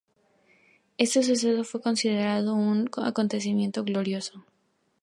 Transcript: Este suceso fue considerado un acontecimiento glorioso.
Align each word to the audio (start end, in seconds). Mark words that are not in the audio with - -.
Este 0.97 1.21
suceso 1.21 1.63
fue 1.63 1.79
considerado 1.79 2.55
un 2.55 2.89
acontecimiento 3.03 3.83
glorioso. 3.83 4.43